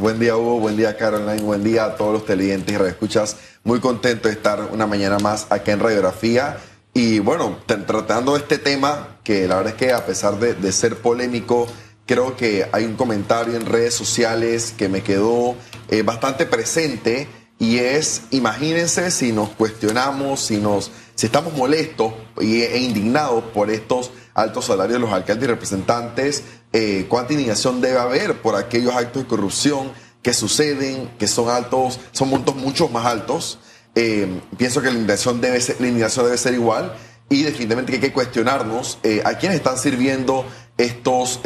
[0.00, 0.60] Buen día, Hugo.
[0.60, 1.42] Buen día, Caroline.
[1.42, 3.36] Buen día a todos los televidentes y radioescuchas.
[3.64, 6.56] Muy contento de estar una mañana más acá en Radiografía.
[6.94, 11.66] Y bueno, tratando este tema, que la verdad es que a pesar de, ser polémico,
[12.06, 15.54] creo que hay un comentario en redes sociales que me quedó
[15.90, 17.28] eh, bastante presente
[17.58, 24.12] y es, imagínense si nos cuestionamos, si, nos, si estamos molestos e indignados por estos
[24.32, 29.24] altos salarios de los alcaldes y representantes, eh, cuánta indignación debe haber por aquellos actos
[29.24, 29.90] de corrupción
[30.22, 33.58] que suceden, que son altos, son montos mucho más altos.
[33.96, 36.94] Eh, pienso que la indignación, debe ser, la indignación debe ser igual
[37.28, 40.44] y definitivamente hay que cuestionarnos eh, a quiénes están sirviendo
[40.78, 41.40] estos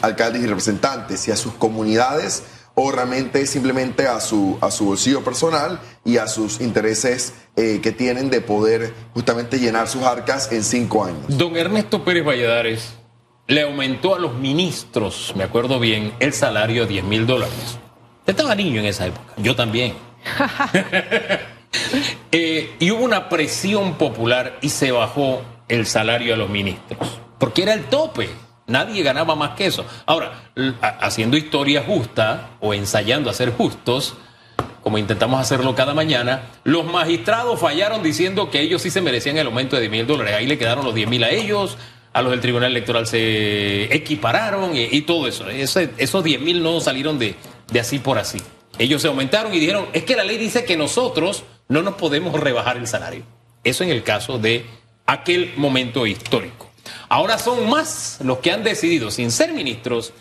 [0.00, 2.44] alcaldes y representantes y a sus comunidades
[2.74, 8.30] o realmente simplemente a su, a su bolsillo personal y a sus intereses que tienen
[8.30, 11.24] de poder justamente llenar sus arcas en cinco años.
[11.28, 12.99] Don Ernesto Pérez Valladares
[13.50, 17.78] le aumentó a los ministros, me acuerdo bien, el salario a 10 mil dólares.
[18.24, 19.94] Estaba niño en esa época, yo también.
[22.32, 27.62] Eh, y hubo una presión popular y se bajó el salario a los ministros, porque
[27.62, 28.28] era el tope.
[28.66, 29.84] Nadie ganaba más que eso.
[30.04, 30.50] Ahora,
[31.00, 34.16] haciendo historia justa o ensayando a ser justos,
[34.82, 39.46] como intentamos hacerlo cada mañana, los magistrados fallaron diciendo que ellos sí se merecían el
[39.46, 40.34] aumento de 10 mil dólares.
[40.34, 41.78] Ahí le quedaron los 10 mil a ellos,
[42.12, 45.48] a los del Tribunal Electoral se equipararon y, todo eso.
[45.48, 47.36] esos 10 mil no salieron de,
[47.70, 48.38] de así por así.
[48.78, 52.38] Ellos se aumentaron y dijeron, es que la ley dice que nosotros no nos podemos
[52.38, 53.22] rebajar el salario.
[53.62, 54.64] Eso en el caso de
[55.06, 56.70] aquel momento histórico.
[57.08, 60.12] Ahora son más los que han decidido, sin ser ministros,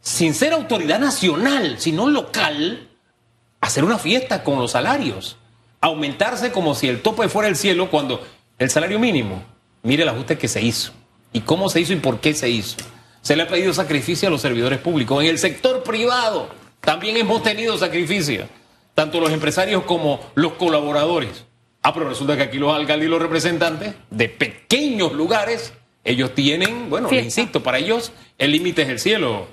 [0.00, 2.88] sin ser autoridad nacional, sino local,
[3.60, 5.36] hacer una fiesta con los salarios,
[5.80, 8.22] aumentarse como si el tope fuera el cielo cuando
[8.58, 9.42] el salario mínimo,
[9.82, 10.92] mire el ajuste que se hizo
[11.34, 12.76] y cómo se hizo y por qué se hizo.
[13.20, 15.22] Se le ha pedido sacrificio a los servidores públicos.
[15.22, 16.48] En el sector privado
[16.80, 18.48] también hemos tenido sacrificio,
[18.94, 21.44] tanto los empresarios como los colaboradores.
[21.82, 25.74] Ah, pero resulta que aquí los alcaldes y los representantes de pequeños lugares
[26.04, 29.48] ellos tienen, bueno, le insisto, para ellos el límite es el cielo.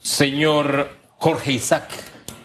[0.00, 1.88] Señor Jorge Isaac.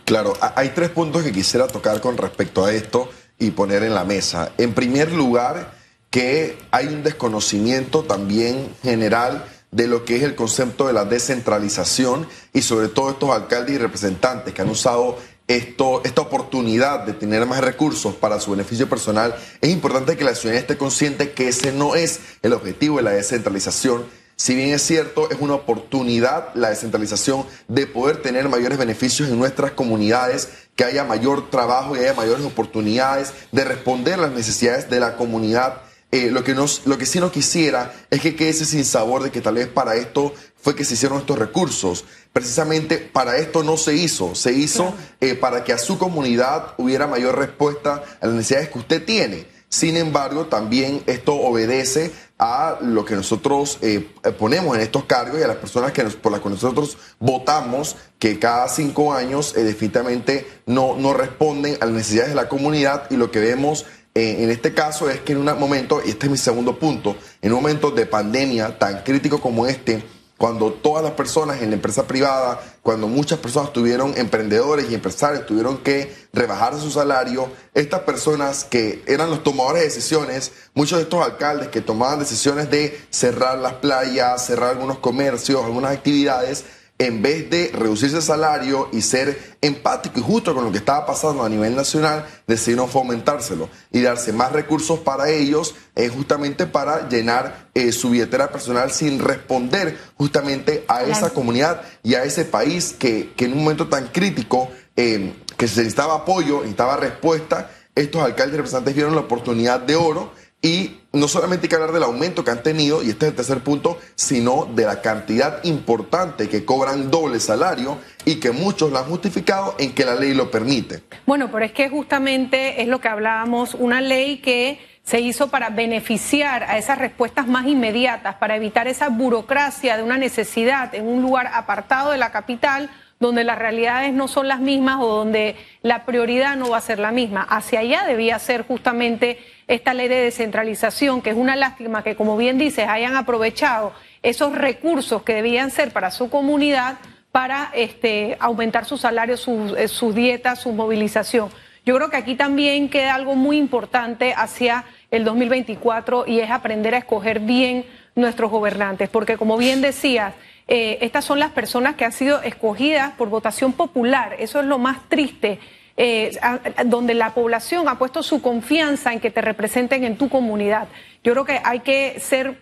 [0.06, 4.04] Claro, hay tres puntos que quisiera tocar con respecto a esto y poner en la
[4.04, 4.52] mesa.
[4.58, 5.77] En primer lugar,
[6.10, 12.28] que hay un desconocimiento también general de lo que es el concepto de la descentralización
[12.54, 17.46] y sobre todo estos alcaldes y representantes que han usado esto, esta oportunidad de tener
[17.46, 21.72] más recursos para su beneficio personal, es importante que la ciudadanía esté consciente que ese
[21.72, 24.06] no es el objetivo de la descentralización.
[24.36, 29.40] Si bien es cierto, es una oportunidad la descentralización de poder tener mayores beneficios en
[29.40, 34.90] nuestras comunidades, que haya mayor trabajo y haya mayores oportunidades de responder a las necesidades
[34.90, 35.82] de la comunidad
[36.12, 39.24] eh, lo, que nos, lo que sí no quisiera es que quede ese sin sabor
[39.24, 42.06] de que tal vez para esto fue que se hicieron estos recursos.
[42.32, 44.34] Precisamente para esto no se hizo.
[44.34, 48.80] Se hizo eh, para que a su comunidad hubiera mayor respuesta a las necesidades que
[48.80, 49.48] usted tiene.
[49.70, 55.44] Sin embargo, también esto obedece a lo que nosotros eh, ponemos en estos cargos y
[55.44, 60.96] a las personas que por las que nosotros votamos, que cada cinco años definitivamente no,
[60.96, 63.86] no responden a las necesidades de la comunidad y lo que vemos
[64.18, 67.16] eh, en este caso es que en un momento, y este es mi segundo punto,
[67.40, 70.04] en un momento de pandemia tan crítico como este,
[70.40, 75.46] cuando todas las personas en la empresa privada, cuando muchas personas tuvieron, emprendedores y empresarios
[75.46, 81.04] tuvieron que rebajar su salario, estas personas que eran los tomadores de decisiones, muchos de
[81.04, 86.66] estos alcaldes que tomaban decisiones de cerrar las playas, cerrar algunos comercios, algunas actividades,
[87.00, 91.06] en vez de reducirse el salario y ser empático y justo con lo que estaba
[91.06, 97.08] pasando a nivel nacional, decidieron fomentárselo y darse más recursos para ellos, eh, justamente para
[97.08, 102.96] llenar eh, su billetera personal sin responder justamente a esa comunidad y a ese país
[102.98, 108.22] que, que en un momento tan crítico, eh, que se necesitaba apoyo, necesitaba respuesta, estos
[108.22, 110.32] alcaldes y representantes vieron la oportunidad de oro
[110.62, 113.36] y no solamente hay que hablar del aumento que han tenido, y este es el
[113.36, 119.00] tercer punto, sino de la cantidad importante que cobran doble salario y que muchos lo
[119.00, 121.04] han justificado en que la ley lo permite.
[121.26, 125.70] Bueno, pero es que justamente es lo que hablábamos, una ley que se hizo para
[125.70, 131.22] beneficiar a esas respuestas más inmediatas, para evitar esa burocracia de una necesidad en un
[131.22, 132.90] lugar apartado de la capital
[133.20, 137.00] donde las realidades no son las mismas o donde la prioridad no va a ser
[137.00, 137.42] la misma.
[137.42, 142.38] Hacia allá debía ser justamente esta ley de descentralización, que es una lástima que, como
[142.38, 146.98] bien dices, hayan aprovechado esos recursos que debían ser para su comunidad
[147.32, 151.50] para este, aumentar sus salarios, sus, eh, sus dietas, su movilización.
[151.86, 156.96] Yo creo que aquí también queda algo muy importante hacia el 2024 y es aprender
[156.96, 157.86] a escoger bien
[158.16, 160.34] nuestros gobernantes, porque como bien decías,
[160.68, 164.36] eh, estas son las personas que han sido escogidas por votación popular.
[164.40, 165.60] Eso es lo más triste.
[166.00, 166.38] Eh,
[166.86, 170.88] donde la población ha puesto su confianza en que te representen en tu comunidad.
[171.24, 172.60] Yo creo que hay que ser,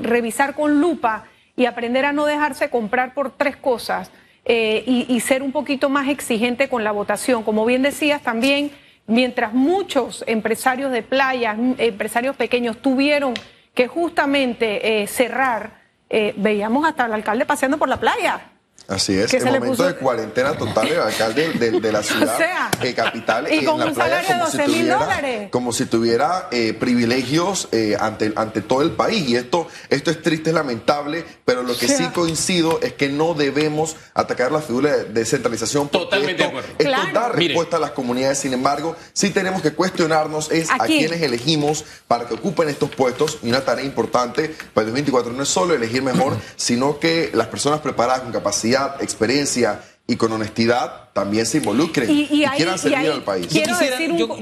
[0.00, 1.24] revisar con lupa
[1.54, 4.10] y aprender a no dejarse comprar por tres cosas
[4.46, 7.42] eh, y, ser un poquito más exigente con la votación.
[7.42, 8.70] Como bien decías también,
[9.06, 13.34] mientras muchos empresarios de playas, empresarios pequeños tuvieron
[13.74, 15.78] que justamente cerrar,
[16.08, 18.40] veíamos hasta el alcalde paseando por la playa.
[18.88, 23.62] Así es, en momento de cuarentena total el alcalde de, la ciudad eh, capital y
[23.62, 25.48] con un salario de 12 mil dólares.
[25.50, 29.28] Como si tuviera eh, privilegios eh, ante, ante todo el país.
[29.28, 33.34] Y esto, esto es triste, es lamentable, pero lo que sí coincido es que no
[33.34, 35.90] debemos atacar la figura de descentralización.
[35.90, 36.74] Totalmente esto, de acuerdo.
[36.78, 41.20] Esto da respuesta a las comunidades, sin embargo, sí tenemos que cuestionarnos es a quienes
[41.20, 43.40] elegimos para que ocupen estos puestos.
[43.42, 47.48] Y una tarea importante para el 2024 no es solo elegir mejor, sino que las
[47.48, 52.26] personas preparadas con capacidad experiencia y con honestidad también se involucren y,
[52.56, 53.48] quieran servir al país.
[53.48, 53.62] Yo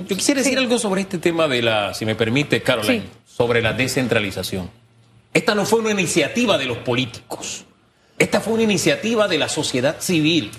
[0.07, 4.71] quisiera, decir, algo sobre este tema de la, si me permite, Caroline, sobre la descentralización.
[5.35, 7.65] Esta no fue una iniciativa de los políticos.
[8.19, 10.53] Esta fue una iniciativa de la sociedad civil.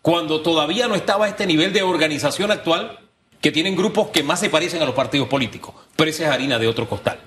[0.00, 2.98] Cuando todavía no estaba este nivel de organización actual,
[3.40, 6.58] que tienen grupos que más se parecen a los partidos políticos, pero esa es harina
[6.58, 7.18] de otro costal.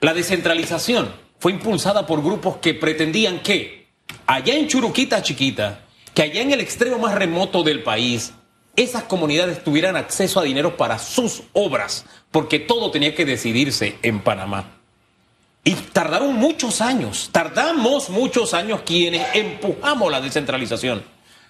[0.00, 3.79] La descentralización fue impulsada por grupos que pretendían que
[4.30, 5.80] allá en Churuquita Chiquita,
[6.14, 8.32] que allá en el extremo más remoto del país,
[8.76, 14.20] esas comunidades tuvieran acceso a dinero para sus obras, porque todo tenía que decidirse en
[14.20, 14.78] Panamá.
[15.64, 21.02] Y tardaron muchos años, tardamos muchos años quienes empujamos la descentralización.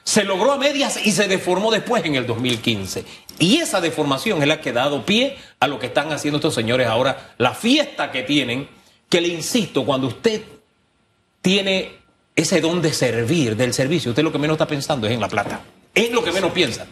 [0.02, 3.04] Se logró a medias y se deformó después en el 2015.
[3.38, 6.54] Y esa deformación es la que ha dado pie a lo que están haciendo estos
[6.54, 8.68] señores ahora, la fiesta que tienen,
[9.10, 10.42] que le insisto, cuando usted
[11.42, 11.99] tiene
[12.40, 15.28] ese don de servir, del servicio, usted lo que menos está pensando es en la
[15.28, 15.60] plata.
[15.94, 16.86] Es lo que menos piensa.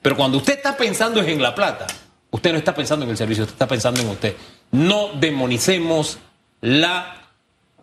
[0.00, 1.86] Pero cuando usted está pensando es en la plata,
[2.30, 4.34] usted no está pensando en el servicio, usted está pensando en usted.
[4.72, 6.18] No demonicemos
[6.60, 7.30] la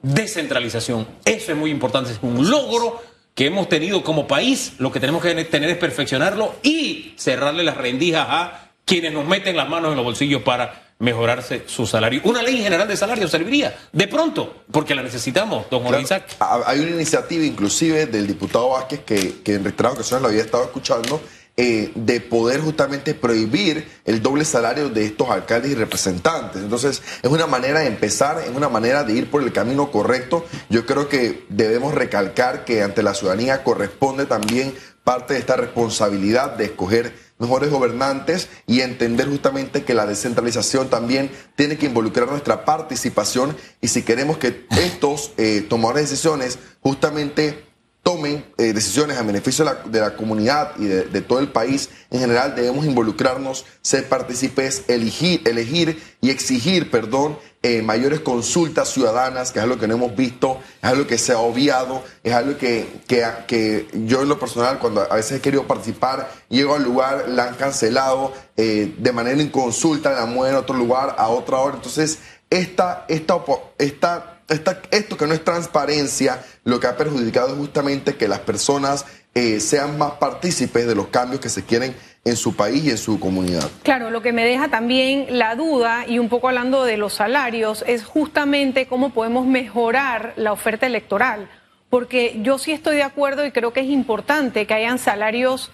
[0.01, 1.07] descentralización.
[1.25, 3.01] Eso es muy importante, es un logro
[3.33, 4.73] que hemos tenido como país.
[4.79, 9.55] Lo que tenemos que tener es perfeccionarlo y cerrarle las rendijas a quienes nos meten
[9.55, 12.21] las manos en los bolsillos para mejorarse su salario.
[12.25, 16.35] Una ley general de salario serviría de pronto, porque la necesitamos, don Jorge Isaac.
[16.65, 20.63] Hay una iniciativa inclusive del diputado Vázquez que, que en reiteradas ocasiones lo había estado
[20.63, 21.21] escuchando,
[21.61, 26.61] eh, de poder justamente prohibir el doble salario de estos alcaldes y representantes.
[26.61, 30.45] Entonces, es una manera de empezar, es una manera de ir por el camino correcto.
[30.69, 34.73] Yo creo que debemos recalcar que ante la ciudadanía corresponde también
[35.03, 41.31] parte de esta responsabilidad de escoger mejores gobernantes y entender justamente que la descentralización también
[41.55, 47.68] tiene que involucrar nuestra participación y si queremos que estos eh, tomadores de decisiones justamente
[48.09, 52.55] tomen eh, decisiones a beneficio de la, comunidad y de, todo el país en general,
[52.55, 59.63] debemos involucrarnos, ser partícipes, elegir, elegir y exigir, perdón, eh, mayores consultas ciudadanas, que es
[59.63, 63.23] algo que no hemos visto, es algo que se ha obviado, es algo que, que,
[63.45, 67.49] que yo en lo personal, cuando a veces he querido participar, llego al lugar, la
[67.49, 71.75] han cancelado, eh, de manera inconsulta, la mueven a otro lugar, a otra hora.
[71.75, 72.17] Entonces,
[72.49, 73.37] esta, esta,
[73.77, 79.05] esta esto que no es transparencia, lo que ha perjudicado es justamente que las personas
[79.35, 82.97] eh, sean más partícipes de los cambios que se quieren en su país y en
[82.97, 83.69] su comunidad.
[83.83, 87.83] Claro, lo que me deja también la duda, y un poco hablando de los salarios,
[87.87, 91.49] es justamente cómo podemos mejorar la oferta electoral.
[91.89, 95.71] Porque yo sí estoy de acuerdo y creo que es importante que hayan salarios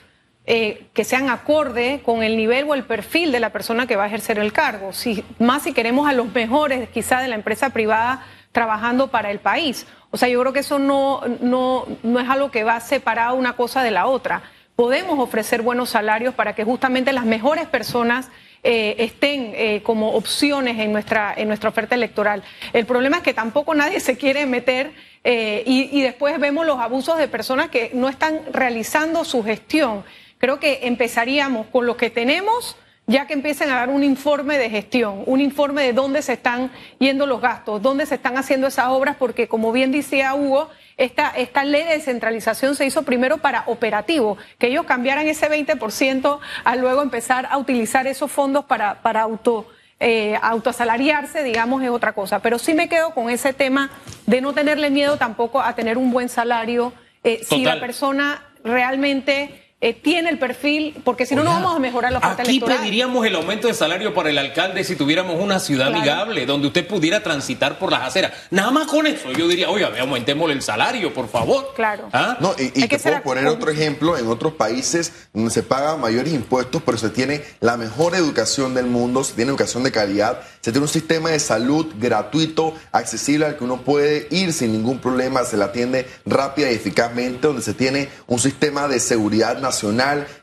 [0.48, 4.04] eh, que sean acorde con el nivel o el perfil de la persona que va
[4.04, 4.92] a ejercer el cargo.
[5.40, 8.24] Más si queremos a los mejores, quizá de la empresa privada,
[8.56, 9.86] trabajando para el país.
[10.12, 13.58] O sea, yo creo que eso no, no, no es algo que va separado una
[13.58, 14.44] cosa de la otra.
[14.78, 18.30] Podemos ofrecer buenos salarios para que justamente las mejores personas
[18.64, 22.44] eh, estén eh, como opciones en nuestra, en nuestra oferta electoral.
[22.72, 24.94] El problema es que tampoco nadie se quiere meter
[25.26, 30.06] eh, y, y después vemos los abusos de personas que no están realizando su gestión.
[30.38, 34.70] Creo que empezaríamos con lo que tenemos ya que empiecen a dar un informe de
[34.70, 38.88] gestión, un informe de dónde se están yendo los gastos, dónde se están haciendo esas
[38.88, 43.64] obras, porque como bien decía Hugo, esta, esta ley de descentralización se hizo primero para
[43.68, 49.22] operativo, que ellos cambiaran ese 20% a luego empezar a utilizar esos fondos para, para
[49.22, 49.68] auto,
[50.00, 52.40] eh, autoasalariarse, digamos, es otra cosa.
[52.40, 53.92] Pero sí me quedo con ese tema
[54.26, 56.94] de no tenerle miedo tampoco a tener un buen salario
[57.24, 61.80] eh, si la persona realmente eh, tiene el perfil, porque si no, no vamos a
[61.80, 62.78] mejorar la oferta Aquí electoral.
[62.80, 66.00] pediríamos el aumento de salario para el alcalde si tuviéramos una ciudad Claro.
[66.00, 68.32] amigable, donde usted pudiera transitar por las aceras.
[68.52, 71.74] Nada más con eso, yo diría, oiga, aumentémosle el salario, por favor.
[71.76, 72.10] Claro.
[72.14, 72.38] ¿Ah?
[72.40, 76.34] No, y, y te puedo poner otro ejemplo en otros países donde se pagan mayores
[76.34, 80.72] impuestos, pero se tiene la mejor educación del mundo, se tiene educación de calidad, se
[80.72, 85.44] tiene un sistema de salud gratuito, accesible al que uno puede ir sin ningún problema,
[85.44, 89.75] se le atiende rápida y eficazmente, donde se tiene un sistema de seguridad nacional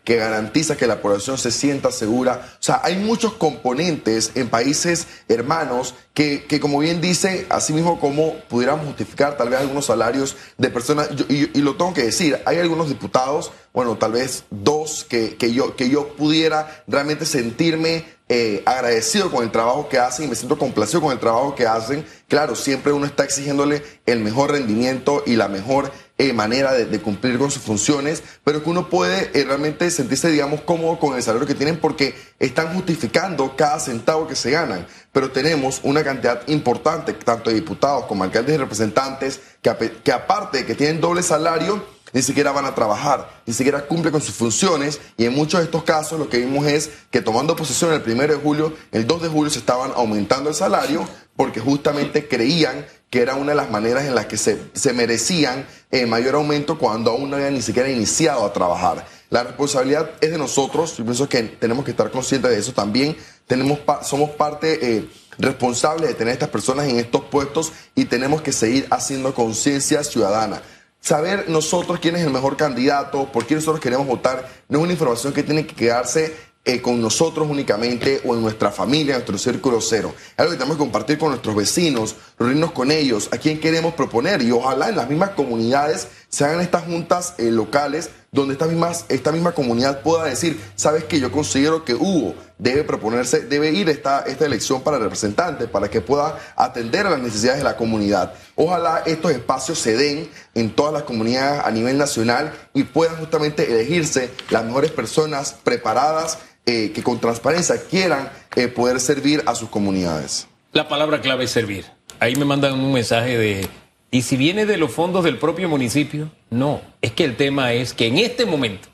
[0.04, 2.54] que garantiza que la población se sienta segura.
[2.54, 7.98] O sea, hay muchos componentes en países hermanos que, que como bien dice, así mismo
[7.98, 12.58] como pudiéramos justificar tal vez algunos salarios de personas, y lo tengo que decir, hay
[12.58, 18.62] algunos diputados, bueno, tal vez dos, que, que, yo, que yo pudiera realmente sentirme eh,
[18.64, 22.06] agradecido con el trabajo que hacen y me siento complacido con el trabajo que hacen.
[22.28, 27.00] Claro, siempre uno está exigiéndole el mejor rendimiento y la mejor eh, manera de, de
[27.00, 31.22] cumplir con sus funciones, pero que uno puede eh, realmente sentirse, digamos, cómodo con el
[31.22, 34.86] salario que tienen porque están justificando cada centavo que se ganan.
[35.12, 40.58] Pero tenemos una cantidad importante, tanto de diputados como alcaldes y representantes, que, que aparte
[40.58, 44.34] de que tienen doble salario, ni siquiera van a trabajar, ni siquiera cumplen con sus
[44.34, 48.02] funciones y en muchos de estos casos lo que vimos es que tomando posesión el
[48.02, 52.86] primero de julio, el 2 de julio se estaban aumentando el salario porque justamente creían
[53.10, 56.78] que era una de las maneras en las que se, se merecían eh, mayor aumento
[56.78, 59.06] cuando aún no habían ni siquiera iniciado a trabajar.
[59.28, 63.16] La responsabilidad es de nosotros, yo pienso que tenemos que estar conscientes de eso también,
[63.46, 68.42] tenemos somos parte eh, responsable de tener a estas personas en estos puestos y tenemos
[68.42, 70.62] que seguir haciendo conciencia ciudadana.
[71.02, 74.92] Saber nosotros quién es el mejor candidato, por quién nosotros queremos votar, no es una
[74.92, 76.32] información que tiene que quedarse
[76.64, 80.14] eh, con nosotros únicamente o en nuestra familia, en nuestro círculo cero.
[80.16, 83.94] Es algo que tenemos que compartir con nuestros vecinos, reunirnos con ellos, a quién queremos
[83.94, 88.66] proponer y ojalá en las mismas comunidades se hagan estas juntas eh, locales donde esta
[88.66, 93.70] misma, esta misma comunidad pueda decir, sabes que yo considero que Hugo debe proponerse, debe
[93.70, 97.76] ir esta, esta elección para representante, para que pueda atender a las necesidades de la
[97.76, 98.32] comunidad.
[98.56, 103.70] Ojalá estos espacios se den en todas las comunidades a nivel nacional y puedan justamente
[103.70, 109.68] elegirse las mejores personas preparadas eh, que con transparencia quieran eh, poder servir a sus
[109.68, 110.46] comunidades.
[110.72, 111.84] La palabra clave es servir.
[112.20, 113.68] Ahí me mandan un mensaje de,
[114.12, 116.30] ¿y si viene de los fondos del propio municipio?
[116.50, 118.88] No, es que el tema es que en este momento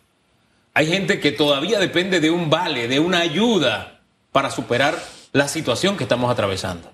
[0.73, 4.01] hay gente que todavía depende de un vale, de una ayuda
[4.33, 4.97] para superar
[5.33, 6.91] la situación que estamos atravesando.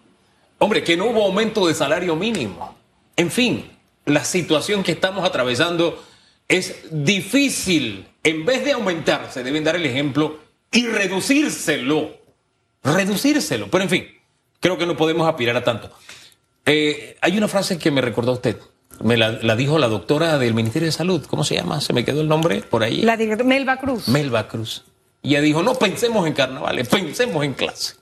[0.59, 2.75] Hombre, que no hubo aumento de salario mínimo.
[3.17, 3.71] En fin,
[4.07, 6.03] la situación que estamos atravesando
[6.49, 8.07] es difícil.
[8.23, 10.39] En vez de aumentarse, deben dar el ejemplo
[10.73, 12.17] y reducírselo.
[12.83, 13.71] Reducírselo.
[13.71, 14.09] Pero en fin,
[14.61, 15.91] creo que no podemos aspirar a tanto.
[16.67, 18.57] Eh, hay una frase que me recordó a usted.
[19.03, 21.25] Me la, la dijo la doctora del Ministerio de Salud.
[21.27, 21.81] ¿Cómo se llama?
[21.81, 23.03] Se me quedó el nombre por ahí.
[23.03, 24.09] La directora Melba Cruz.
[24.09, 24.85] Melba Cruz.
[25.23, 27.95] Y ella dijo, no pensemos en carnavales, pensemos en clase.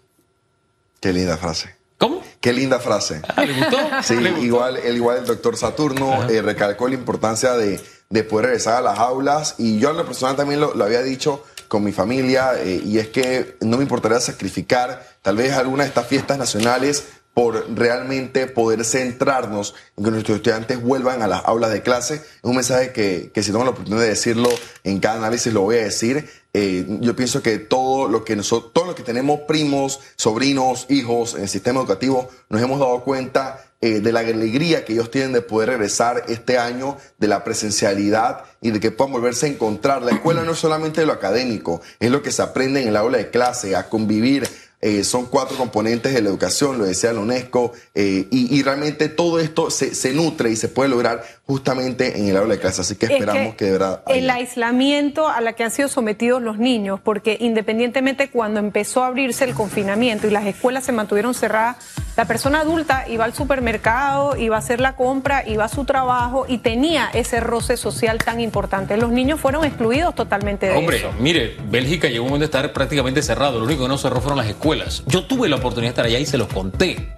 [1.00, 1.74] Qué linda frase.
[1.98, 2.20] ¿Cómo?
[2.40, 3.22] Qué linda frase.
[3.36, 3.78] Ah, ¿Le gustó?
[4.02, 4.44] Sí, ¿Le gustó?
[4.44, 8.80] igual el, igual el doctor Saturno eh, recalcó la importancia de, de poder regresar a
[8.80, 12.52] las aulas y yo en lo personal también lo, lo había dicho con mi familia
[12.60, 17.04] eh, y es que no me importaría sacrificar tal vez alguna de estas fiestas nacionales
[17.34, 22.14] por realmente poder centrarnos en que nuestros estudiantes vuelvan a las aulas de clase.
[22.16, 24.50] Es un mensaje que, que si tengo la oportunidad de decirlo
[24.84, 26.28] en cada análisis lo voy a decir.
[26.54, 31.34] Eh, yo pienso que todo lo que nosotros, todo lo que tenemos primos, sobrinos, hijos
[31.34, 35.32] en el sistema educativo, nos hemos dado cuenta eh, de la alegría que ellos tienen
[35.32, 40.02] de poder regresar este año, de la presencialidad y de que puedan volverse a encontrar.
[40.02, 43.18] La escuela no es solamente lo académico, es lo que se aprende en el aula
[43.18, 44.46] de clase, a convivir.
[44.84, 49.08] Eh, son cuatro componentes de la educación, lo decía la UNESCO, eh, y, y realmente
[49.08, 52.80] todo esto se, se nutre y se puede lograr justamente en el aula de clase.
[52.80, 54.02] Así que Es esperamos que, de verdad.
[54.08, 59.06] el aislamiento a la que han sido sometidos los niños, porque independientemente cuando empezó a
[59.06, 61.76] abrirse el confinamiento y las escuelas se mantuvieron cerradas,
[62.16, 66.44] la persona adulta iba al supermercado, iba a hacer la compra, iba a su trabajo
[66.46, 68.98] y tenía ese roce social tan importante.
[68.98, 71.10] Los niños fueron excluidos totalmente de Hombre, eso.
[71.18, 73.58] mire, Bélgica llegó un momento de estar prácticamente cerrado.
[73.58, 75.04] Lo único que no cerró fueron las escuelas.
[75.06, 77.14] Yo tuve la oportunidad de estar allá y se los conté.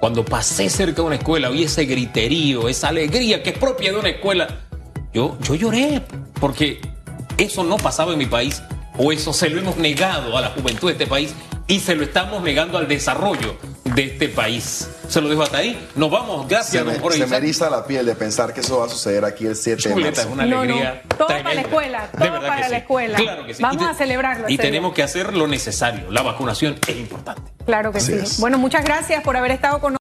[0.00, 3.98] Cuando pasé cerca de una escuela, vi ese griterío, esa alegría que es propia de
[3.98, 4.46] una escuela.
[5.12, 6.02] Yo, yo lloré
[6.40, 6.80] porque
[7.36, 8.62] eso no pasaba en mi país
[8.96, 11.34] o eso se lo hemos negado a la juventud de este país
[11.66, 13.56] y se lo estamos negando al desarrollo
[13.94, 14.88] de este país.
[15.08, 15.88] Se lo dejo hasta ahí.
[15.94, 16.46] Nos vamos.
[16.48, 18.86] Gracias, Se me, don Jorge se me eriza la piel de pensar que eso va
[18.86, 20.32] a suceder aquí el 7 de Chuleta, es marzo.
[20.32, 21.02] una No, no, alegría.
[21.16, 22.74] todo para la escuela, De todo verdad para que la sí.
[22.76, 23.16] escuela.
[23.18, 23.62] Claro que sí.
[23.62, 24.96] Vamos te- a celebrarlo Y tenemos día.
[24.96, 26.10] que hacer lo necesario.
[26.10, 27.42] La vacunación es importante.
[27.64, 28.18] Claro que Así sí.
[28.22, 28.40] es.
[28.40, 29.96] Bueno, muchas gracias por haber estado con nosotros.